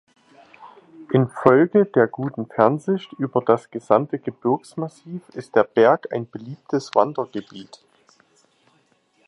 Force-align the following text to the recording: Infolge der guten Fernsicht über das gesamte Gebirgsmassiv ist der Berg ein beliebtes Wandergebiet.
Infolge 1.11 1.85
der 1.85 2.07
guten 2.07 2.47
Fernsicht 2.47 3.13
über 3.19 3.39
das 3.39 3.69
gesamte 3.69 4.17
Gebirgsmassiv 4.17 5.21
ist 5.35 5.55
der 5.55 5.63
Berg 5.63 6.11
ein 6.11 6.27
beliebtes 6.27 6.89
Wandergebiet. 6.95 7.83